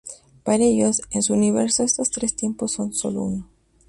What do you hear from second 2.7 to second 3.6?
son sólo uno.